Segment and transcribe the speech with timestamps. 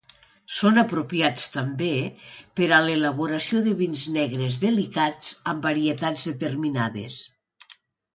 [0.59, 1.89] Són apropiats també
[2.59, 7.21] per a l'elaboració de vins negres delicats amb varietats determinades.